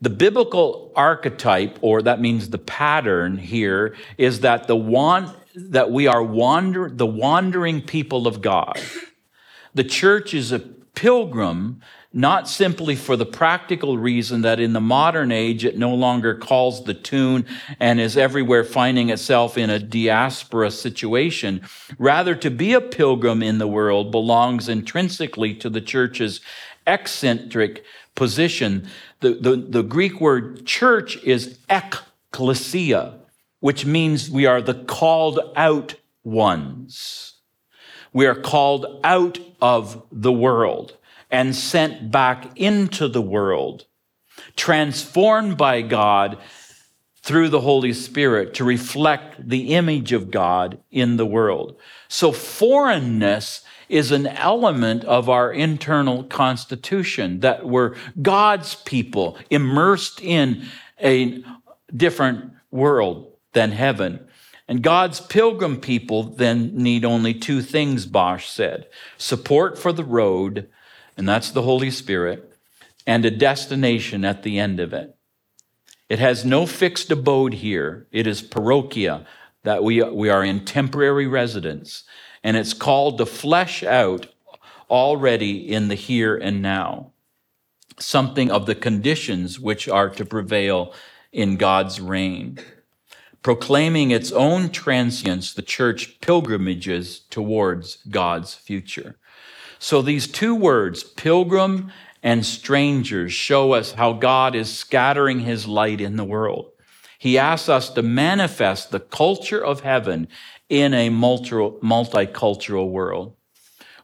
[0.00, 6.06] The biblical archetype, or that means the pattern here, is that the one that we
[6.06, 8.80] are wander, the wandering people of God.
[9.74, 15.30] The church is a pilgrim not simply for the practical reason that in the modern
[15.30, 17.44] age it no longer calls the tune
[17.78, 21.60] and is everywhere finding itself in a diaspora situation.
[21.98, 26.40] Rather, to be a pilgrim in the world belongs intrinsically to the church's
[26.86, 28.88] eccentric position.
[29.20, 33.18] The, the, the Greek word church is ekklesia,
[33.60, 37.34] which means we are the called out ones.
[38.12, 40.95] We are called out of the world
[41.30, 43.86] and sent back into the world,
[44.56, 46.38] transformed by God
[47.22, 51.76] through the Holy Spirit to reflect the image of God in the world.
[52.08, 60.66] So foreignness is an element of our internal constitution that we're God's people immersed in
[61.02, 61.42] a
[61.94, 64.24] different world than heaven.
[64.68, 68.86] And God's pilgrim people then need only two things, Bosch said
[69.16, 70.68] support for the road
[71.16, 72.52] and that's the Holy Spirit,
[73.06, 75.16] and a destination at the end of it.
[76.08, 78.06] It has no fixed abode here.
[78.12, 79.26] It is paroikia,
[79.64, 82.04] that we, we are in temporary residence,
[82.44, 84.28] and it's called to flesh out
[84.88, 87.12] already in the here and now
[87.98, 90.92] something of the conditions which are to prevail
[91.32, 92.58] in God's reign.
[93.42, 99.16] Proclaiming its own transience, the church pilgrimages towards God's future.
[99.78, 106.00] So these two words, pilgrim and strangers, show us how God is scattering his light
[106.00, 106.72] in the world.
[107.18, 110.28] He asks us to manifest the culture of heaven
[110.68, 113.36] in a multicultural world.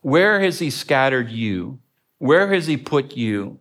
[0.00, 1.80] Where has he scattered you?
[2.18, 3.60] Where has he put you?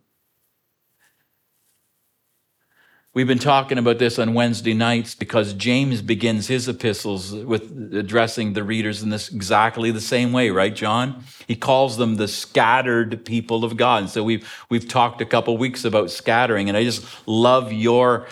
[3.13, 8.53] We've been talking about this on Wednesday nights because James begins his epistles with addressing
[8.53, 11.25] the readers in this exactly the same way, right, John?
[11.45, 14.03] He calls them the scattered people of God.
[14.03, 18.27] And so we've we've talked a couple weeks about scattering, and I just love your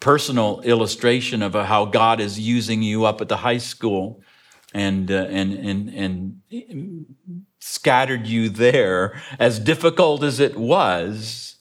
[0.00, 4.20] personal illustration of how God is using you up at the high school
[4.74, 7.06] and uh, and and and
[7.60, 11.51] scattered you there as difficult as it was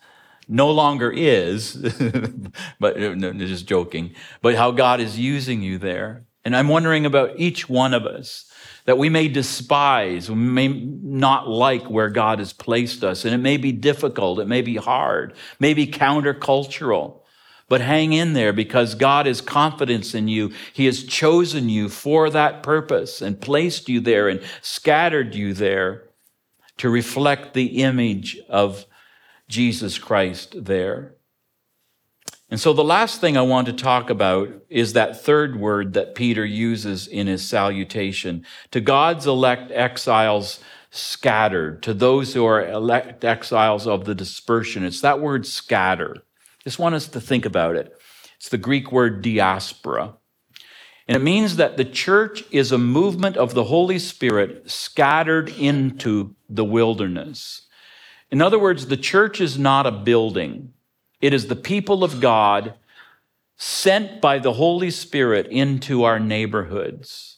[0.48, 1.76] no longer is,
[2.80, 6.26] but no, just joking, but how God is using you there.
[6.44, 8.52] And I'm wondering about each one of us
[8.86, 13.26] that we may despise, we may not like where God has placed us.
[13.26, 17.20] And it may be difficult, it may be hard, may be countercultural.
[17.70, 20.52] But hang in there because God has confidence in you.
[20.74, 26.04] He has chosen you for that purpose and placed you there and scattered you there
[26.78, 28.86] to reflect the image of
[29.52, 31.16] Jesus Christ there.
[32.50, 36.16] And so the last thing I want to talk about is that third word that
[36.16, 38.46] Peter uses in his salutation.
[38.72, 40.60] To God's elect exiles
[40.90, 44.84] scattered, to those who are elect exiles of the dispersion.
[44.84, 46.18] It's that word scatter.
[46.64, 47.94] Just want us to think about it.
[48.38, 50.16] It's the Greek word diaspora.
[51.08, 56.36] And it means that the church is a movement of the Holy Spirit scattered into
[56.50, 57.64] the wilderness.
[58.32, 60.74] In other words, the church is not a building,
[61.20, 62.74] it is the people of God
[63.58, 67.38] sent by the Holy Spirit into our neighborhoods.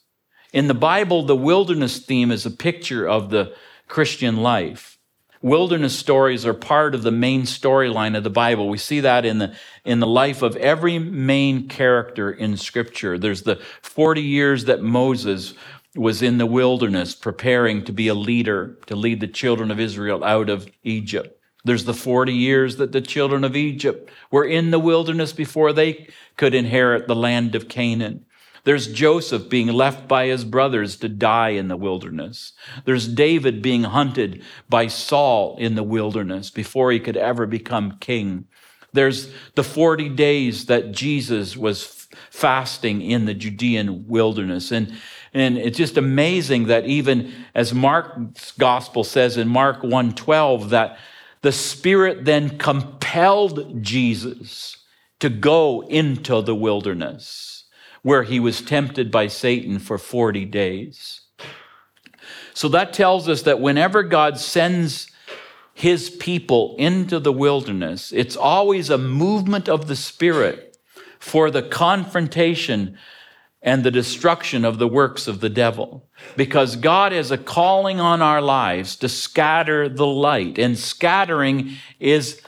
[0.53, 3.53] In the Bible, the wilderness theme is a picture of the
[3.87, 4.99] Christian life.
[5.41, 8.69] Wilderness stories are part of the main storyline of the Bible.
[8.69, 13.17] We see that in the, in the life of every main character in Scripture.
[13.17, 15.55] There's the 40 years that Moses
[15.95, 20.23] was in the wilderness preparing to be a leader, to lead the children of Israel
[20.23, 21.39] out of Egypt.
[21.65, 26.07] There's the 40 years that the children of Egypt were in the wilderness before they
[26.35, 28.25] could inherit the land of Canaan.
[28.65, 32.53] There's Joseph being left by his brothers to die in the wilderness.
[32.85, 38.45] There's David being hunted by Saul in the wilderness before he could ever become king.
[38.93, 44.71] There's the 40 days that Jesus was fasting in the Judean wilderness.
[44.71, 44.93] And,
[45.33, 50.97] and it's just amazing that even as Mark's gospel says in Mark 1:12 that
[51.41, 54.77] the Spirit then compelled Jesus
[55.19, 57.65] to go into the wilderness
[58.01, 61.21] where he was tempted by Satan for 40 days.
[62.53, 65.09] So that tells us that whenever God sends
[65.73, 70.77] his people into the wilderness, it's always a movement of the Spirit
[71.19, 72.97] for the confrontation
[73.63, 76.05] and the destruction of the works of the devil.
[76.35, 82.41] Because God has a calling on our lives to scatter the light, and scattering is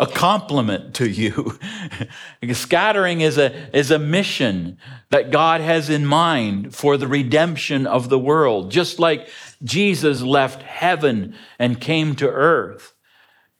[0.00, 1.56] a compliment to you.
[2.52, 4.76] scattering is a, is a mission
[5.10, 8.72] that God has in mind for the redemption of the world.
[8.72, 9.28] Just like
[9.62, 12.92] Jesus left heaven and came to earth,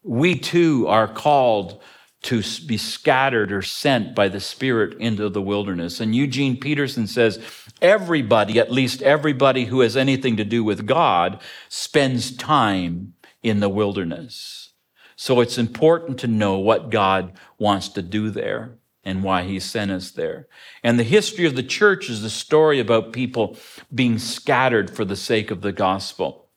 [0.03, 1.81] we too are called
[2.25, 5.99] to be scattered or sent by the Spirit into the wilderness.
[5.99, 7.39] And Eugene Peterson says
[7.83, 13.13] everybody, at least everybody who has anything to do with God, spends time
[13.43, 14.73] in the wilderness.
[15.15, 19.91] So it's important to know what God wants to do there and why he sent
[19.91, 20.47] us there.
[20.83, 23.55] And the history of the church is the story about people
[23.93, 26.49] being scattered for the sake of the gospel.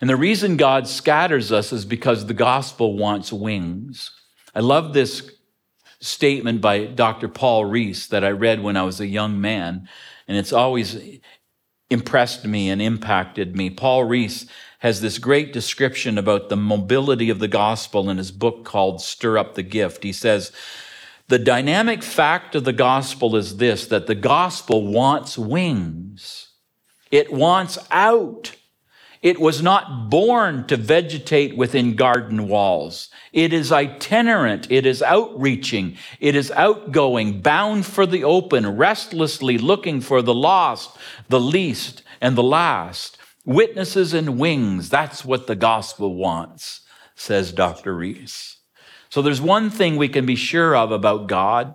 [0.00, 4.10] And the reason God scatters us is because the gospel wants wings.
[4.54, 5.30] I love this
[6.00, 7.28] statement by Dr.
[7.28, 9.88] Paul Rees that I read when I was a young man,
[10.26, 11.20] and it's always
[11.90, 13.70] impressed me and impacted me.
[13.70, 14.46] Paul Rees
[14.78, 19.36] has this great description about the mobility of the gospel in his book called Stir
[19.36, 20.04] Up the Gift.
[20.04, 20.52] He says,
[21.28, 26.48] The dynamic fact of the gospel is this that the gospel wants wings,
[27.10, 28.56] it wants out.
[29.22, 33.10] It was not born to vegetate within garden walls.
[33.34, 34.70] It is itinerant.
[34.70, 35.96] It is outreaching.
[36.20, 40.96] It is outgoing, bound for the open, restlessly looking for the lost,
[41.28, 43.18] the least, and the last.
[43.44, 44.88] Witnesses and wings.
[44.88, 46.80] That's what the gospel wants,
[47.14, 47.94] says Dr.
[47.94, 48.56] Rees.
[49.10, 51.74] So there's one thing we can be sure of about God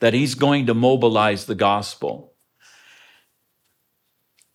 [0.00, 2.31] that He's going to mobilize the gospel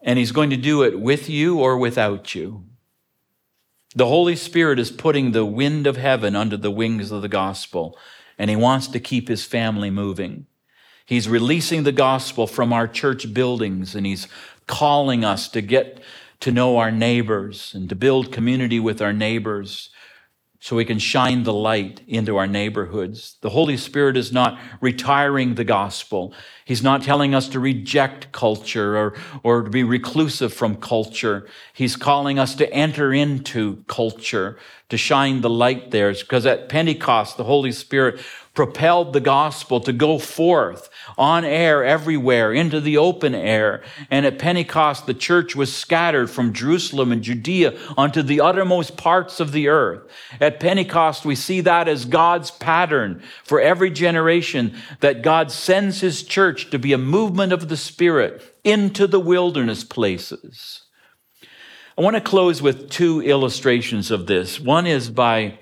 [0.02, 2.66] and He's going to do it with you or without you.
[3.96, 7.98] The Holy Spirit is putting the wind of heaven under the wings of the gospel,
[8.38, 10.46] and He wants to keep His family moving.
[11.06, 14.28] He's releasing the gospel from our church buildings, and He's
[14.68, 16.02] calling us to get
[16.42, 19.90] to know our neighbors and to build community with our neighbors
[20.60, 23.38] so we can shine the light into our neighborhoods.
[23.42, 26.34] The Holy Spirit is not retiring the gospel.
[26.66, 31.48] He's not telling us to reject culture or, or to be reclusive from culture.
[31.74, 34.58] He's calling us to enter into culture,
[34.90, 36.12] to shine the light there.
[36.12, 38.20] Because at Pentecost, the Holy Spirit
[38.58, 43.84] propelled the gospel to go forth on air everywhere into the open air.
[44.10, 49.40] And at Pentecost, the church was scattered from Jerusalem and Judea unto the uttermost parts
[49.40, 50.10] of the earth.
[50.42, 56.24] At Pentecost, we see that as God's pattern for every generation that God sends his
[56.24, 60.82] church to be a movement of the Spirit into the wilderness places.
[61.96, 64.60] I want to close with two illustrations of this.
[64.60, 65.60] One is by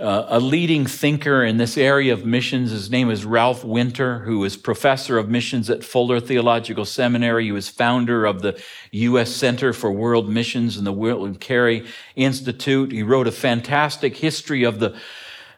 [0.00, 2.70] uh, a leading thinker in this area of missions.
[2.70, 7.44] His name is Ralph Winter, who is professor of missions at Fuller Theological Seminary.
[7.44, 8.60] He was founder of the
[8.92, 9.30] U.S.
[9.30, 11.86] Center for World Missions and the William Carey
[12.16, 12.92] Institute.
[12.92, 14.96] He wrote a fantastic history of the,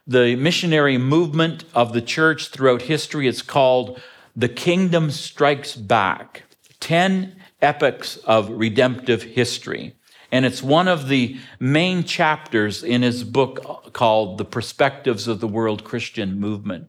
[0.08, 3.28] the missionary movement of the church throughout history.
[3.28, 4.00] It's called
[4.34, 6.42] The Kingdom Strikes Back
[6.80, 9.94] 10 Epochs of Redemptive History.
[10.32, 15.46] And it's one of the main chapters in his book called The Perspectives of the
[15.46, 16.88] World Christian Movement.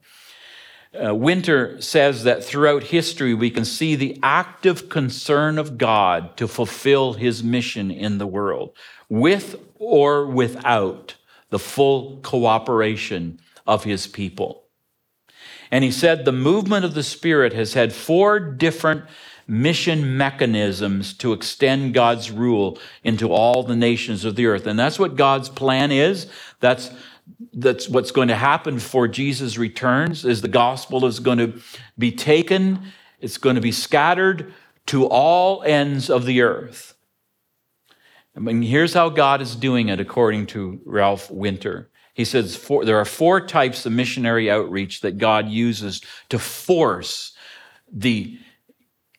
[0.94, 6.48] Uh, Winter says that throughout history, we can see the active concern of God to
[6.48, 8.78] fulfill his mission in the world,
[9.10, 11.16] with or without
[11.50, 14.64] the full cooperation of his people.
[15.70, 19.04] And he said the movement of the Spirit has had four different
[19.48, 24.66] mission mechanisms to extend God's rule into all the nations of the earth.
[24.68, 26.28] And that's what God's plan is.
[26.60, 26.92] That's
[27.54, 31.62] that's what's going to happen before Jesus returns is the gospel is going to
[31.98, 32.92] be taken
[33.24, 34.54] It's going to be scattered
[34.88, 36.94] to all ends of the earth.
[38.36, 41.90] I mean, here's how God is doing it according to Ralph Winter.
[42.14, 47.32] He says four, there are four types of missionary outreach that God uses to force
[47.90, 48.38] the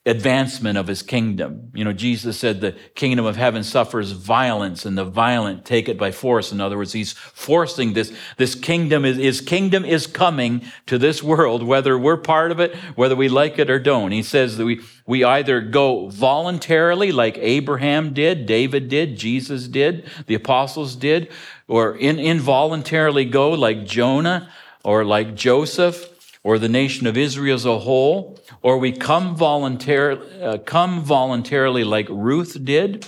[0.07, 1.70] advancement of his kingdom.
[1.74, 5.96] You know, Jesus said the kingdom of heaven suffers violence and the violent take it
[5.96, 6.52] by force.
[6.52, 11.22] In other words, he's forcing this, this kingdom is, his kingdom is coming to this
[11.22, 14.11] world, whether we're part of it, whether we like it or don't.
[14.11, 20.07] He says that we, we either go voluntarily like Abraham did, David did, Jesus did,
[20.26, 21.30] the apostles did,
[21.66, 24.50] or in, involuntarily go like Jonah
[24.84, 26.14] or like Joseph
[26.45, 31.82] or the nation of Israel as a whole, or we come, voluntar- uh, come voluntarily
[31.82, 33.07] like Ruth did,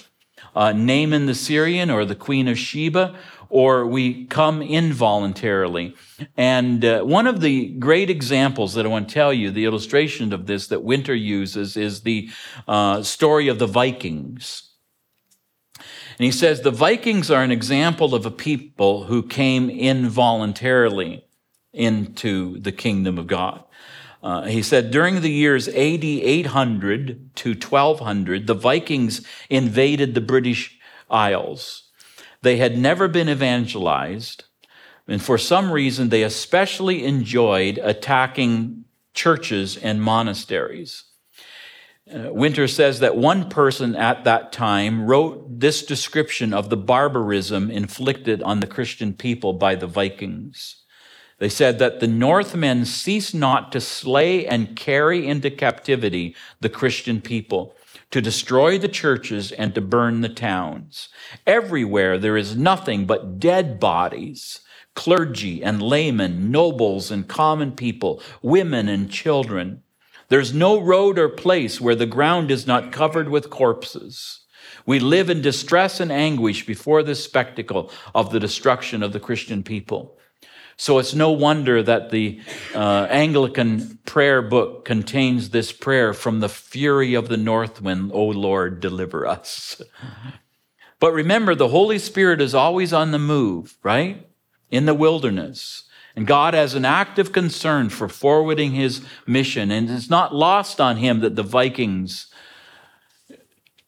[0.57, 3.15] uh, Naaman the Syrian or the Queen of Sheba,
[3.51, 5.95] or we come involuntarily.
[6.37, 10.33] And uh, one of the great examples that I want to tell you, the illustration
[10.33, 12.31] of this that Winter uses, is the
[12.67, 14.71] uh, story of the Vikings.
[16.19, 21.26] And he says the Vikings are an example of a people who came involuntarily
[21.77, 23.63] into the kingdom of God.
[24.23, 30.79] Uh, he said during the years AD 800 to 1200, the Vikings invaded the British
[31.09, 31.85] Isles.
[32.43, 34.45] They had never been evangelized,
[35.07, 41.05] and for some reason, they especially enjoyed attacking churches and monasteries.
[42.13, 47.71] Uh, Winter says that one person at that time wrote this description of the barbarism
[47.71, 50.83] inflicted on the Christian people by the Vikings.
[51.39, 57.21] They said that the Northmen ceased not to slay and carry into captivity the Christian
[57.21, 57.75] people,
[58.11, 61.11] to destroy the churches and to burn the towns.
[61.47, 64.61] Everywhere there is nothing but dead bodies,
[64.95, 69.83] clergy and laymen, nobles and common people, women and children.
[70.29, 74.41] There's no road or place where the ground is not covered with corpses.
[74.87, 79.63] We live in distress and anguish before this spectacle of the destruction of the Christian
[79.63, 80.16] people.
[80.79, 82.41] So it's no wonder that the
[82.75, 88.27] uh, Anglican prayer book contains this prayer from the fury of the north wind, O
[88.27, 89.81] Lord, deliver us.
[90.99, 94.27] But remember, the Holy Spirit is always on the move, right?
[94.71, 95.85] In the wilderness.
[96.15, 99.71] And God has an active concern for forwarding his mission.
[99.71, 102.29] And it's not lost on him that the Vikings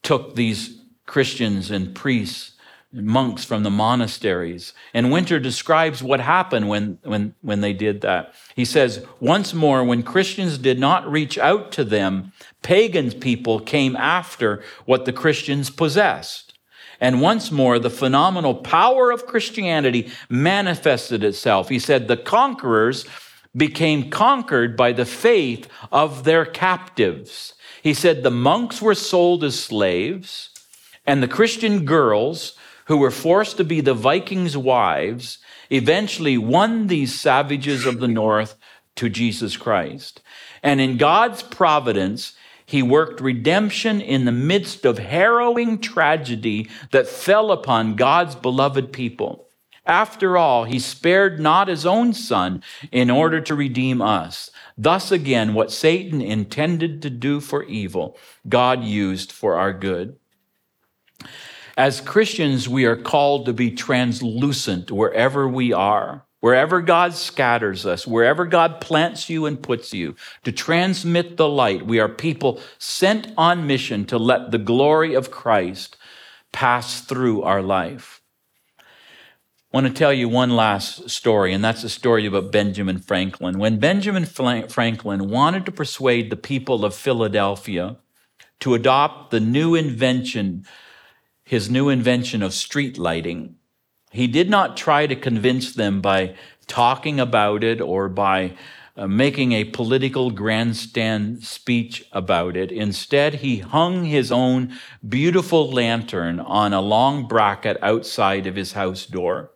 [0.03, 2.53] took these Christians and priests
[2.93, 4.73] monks from the monasteries.
[4.95, 8.35] And Winter describes what happened when, when, when they did that.
[8.57, 12.33] He says, once more, when Christians did not reach out to them,
[12.63, 16.59] pagan people came after what the Christians possessed.
[17.01, 21.69] And once more, the phenomenal power of Christianity manifested itself.
[21.69, 23.05] He said, the conquerors
[23.55, 27.55] became conquered by the faith of their captives.
[27.83, 30.51] He said, the monks were sold as slaves,
[31.07, 32.55] and the Christian girls
[32.89, 35.39] who were forced to be the Vikings' wives,
[35.71, 38.57] eventually won these savages of the north
[38.97, 40.23] to Jesus Christ.
[40.63, 42.33] And in God's providence,
[42.65, 49.47] he worked redemption in the midst of harrowing tragedy that fell upon God's beloved people.
[49.87, 52.63] After all, he spared not his own son
[52.93, 54.51] in order to redeem us.
[54.77, 58.19] Thus again, what Satan intended to do for evil,
[58.49, 60.17] God used for our good.
[61.79, 68.05] As Christians, we are called to be translucent wherever we are, wherever God scatters us,
[68.05, 71.87] wherever God plants you and puts you, to transmit the light.
[71.87, 75.97] We are people sent on mission to let the glory of Christ
[76.51, 78.23] pass through our life.
[78.81, 78.83] I
[79.73, 83.57] want to tell you one last story, and that's a story about Benjamin Franklin.
[83.57, 87.99] When Benjamin Franklin wanted to persuade the people of Philadelphia
[88.59, 90.67] to adopt the new invention
[91.49, 93.55] his new invention of street lighting.
[94.11, 96.35] He did not try to convince them by
[96.67, 98.53] talking about it or by
[98.99, 102.71] uh, making a political grandstand speech about it.
[102.71, 104.79] Instead, he hung his own
[105.09, 109.51] beautiful lantern on a long bracket outside of his house door.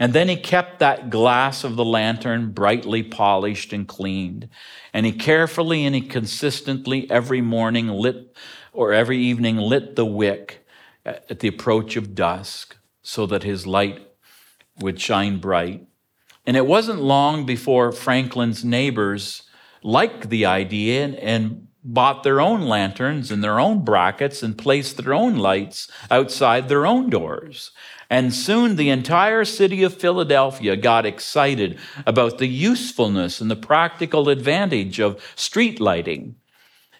[0.00, 4.48] And then he kept that glass of the lantern brightly polished and cleaned.
[4.92, 8.36] And he carefully and he consistently every morning lit
[8.72, 10.61] or every evening lit the wick
[11.04, 14.06] at the approach of dusk so that his light
[14.78, 15.86] would shine bright.
[16.46, 19.42] And it wasn't long before Franklin's neighbors
[19.82, 24.96] liked the idea and, and bought their own lanterns and their own brackets and placed
[24.96, 27.72] their own lights outside their own doors.
[28.08, 34.28] And soon the entire city of Philadelphia got excited about the usefulness and the practical
[34.28, 36.36] advantage of street lighting.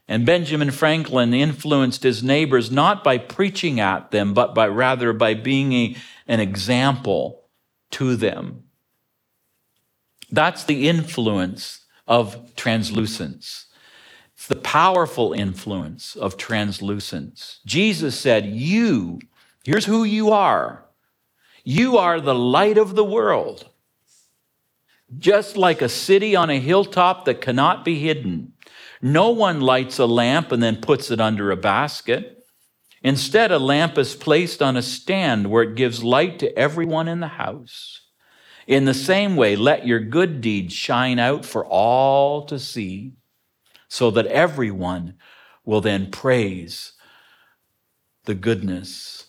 [0.09, 5.34] And Benjamin Franklin influenced his neighbors not by preaching at them, but by rather by
[5.34, 5.96] being a,
[6.26, 7.42] an example
[7.92, 8.64] to them.
[10.30, 13.66] That's the influence of translucence.
[14.34, 17.61] It's the powerful influence of translucence.
[17.64, 19.20] Jesus said, You,
[19.62, 20.84] here's who you are.
[21.64, 23.68] You are the light of the world.
[25.16, 28.51] Just like a city on a hilltop that cannot be hidden.
[29.03, 32.46] No one lights a lamp and then puts it under a basket.
[33.03, 37.18] Instead, a lamp is placed on a stand where it gives light to everyone in
[37.18, 38.03] the house.
[38.68, 43.14] In the same way, let your good deeds shine out for all to see,
[43.88, 45.14] so that everyone
[45.64, 46.92] will then praise
[48.24, 49.26] the goodness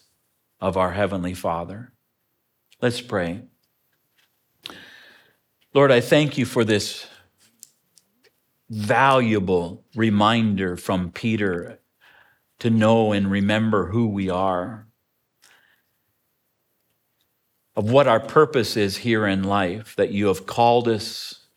[0.62, 1.94] of our Heavenly Father.
[2.80, 3.42] Let's pray.
[5.74, 7.08] Lord, I thank you for this
[8.74, 11.80] valuable reminder from Peter
[12.60, 14.88] to know and remember who we are
[17.76, 21.48] of what our purpose is here in life, that you have called us,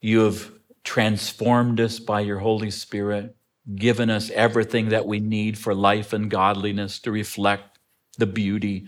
[0.00, 0.50] you have
[0.84, 3.36] transformed us by your Holy Spirit,
[3.74, 7.78] given us everything that we need for life and godliness to reflect
[8.18, 8.86] the beauty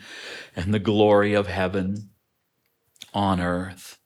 [0.56, 2.10] and the glory of heaven
[3.12, 3.97] on earth.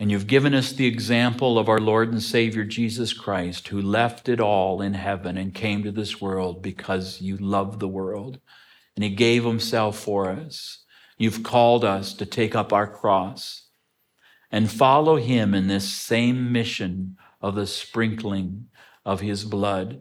[0.00, 4.30] And you've given us the example of our Lord and Savior Jesus Christ, who left
[4.30, 8.40] it all in heaven and came to this world because you love the world
[8.96, 10.84] and he gave himself for us.
[11.18, 13.68] You've called us to take up our cross
[14.50, 18.68] and follow him in this same mission of the sprinkling
[19.04, 20.00] of his blood.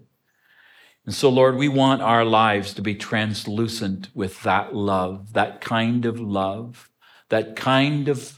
[1.05, 6.05] And so, Lord, we want our lives to be translucent with that love, that kind
[6.05, 6.89] of love,
[7.27, 8.33] that kind of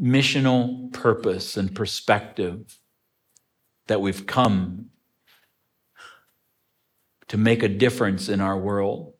[0.00, 2.78] missional purpose and perspective
[3.86, 4.90] that we've come
[7.28, 9.14] to make a difference in our world.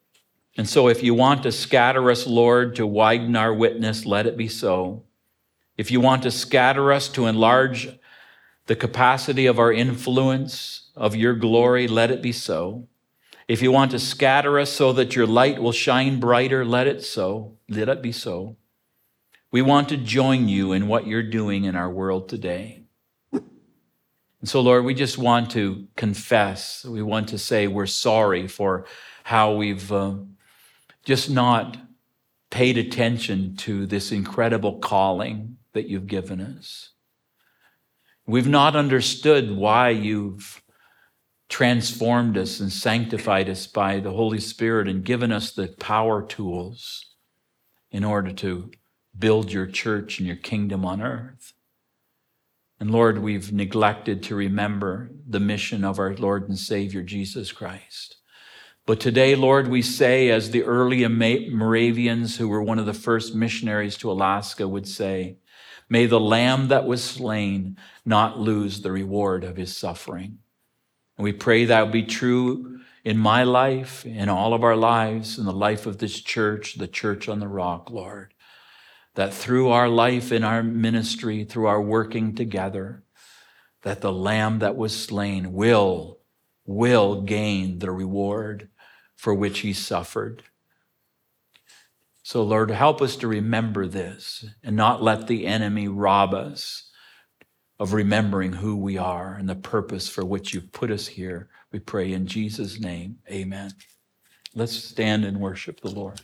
[0.56, 4.36] And so, if you want to scatter us, Lord, to widen our witness, let it
[4.36, 5.04] be so.
[5.76, 7.88] If you want to scatter us to enlarge
[8.66, 12.88] the capacity of our influence, of your glory, let it be so.
[13.46, 17.04] If you want to scatter us so that your light will shine brighter, let it
[17.04, 17.58] so.
[17.68, 18.56] Let it be so.
[19.56, 22.82] We want to join you in what you're doing in our world today.
[23.32, 23.40] And
[24.44, 26.84] so, Lord, we just want to confess.
[26.84, 28.84] We want to say we're sorry for
[29.24, 30.16] how we've uh,
[31.06, 31.78] just not
[32.50, 36.90] paid attention to this incredible calling that you've given us.
[38.26, 40.60] We've not understood why you've
[41.48, 47.06] transformed us and sanctified us by the Holy Spirit and given us the power tools
[47.90, 48.70] in order to
[49.18, 51.52] build your church and your kingdom on earth.
[52.78, 58.16] And Lord, we've neglected to remember the mission of our Lord and Savior Jesus Christ.
[58.84, 63.34] But today, Lord, we say, as the early Moravians, who were one of the first
[63.34, 65.38] missionaries to Alaska, would say,
[65.88, 70.38] May the lamb that was slain not lose the reward of his suffering.
[71.16, 75.38] And we pray that will be true in my life, in all of our lives,
[75.38, 78.34] in the life of this church, the church on the rock, Lord
[79.16, 83.02] that through our life in our ministry, through our working together,
[83.82, 86.18] that the lamb that was slain will,
[86.66, 88.68] will gain the reward
[89.16, 90.42] for which he suffered.
[92.22, 96.90] So, Lord, help us to remember this and not let the enemy rob us
[97.78, 101.48] of remembering who we are and the purpose for which you've put us here.
[101.72, 103.18] We pray in Jesus' name.
[103.30, 103.72] Amen.
[104.54, 106.20] Let's stand and worship the Lord.